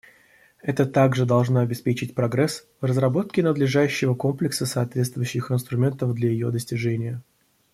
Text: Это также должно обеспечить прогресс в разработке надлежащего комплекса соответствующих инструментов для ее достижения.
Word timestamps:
Это 0.63 0.87
также 0.87 1.27
должно 1.27 1.59
обеспечить 1.59 2.15
прогресс 2.15 2.65
в 2.81 2.85
разработке 2.85 3.43
надлежащего 3.43 4.15
комплекса 4.15 4.65
соответствующих 4.65 5.51
инструментов 5.51 6.15
для 6.15 6.29
ее 6.29 6.49
достижения. 6.49 7.21